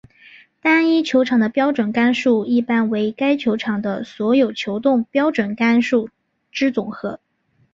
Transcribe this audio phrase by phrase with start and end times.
[0.63, 6.09] 单一球场的标准杆数一般为该球场的所有球洞标准杆数
[6.51, 7.19] 之总和。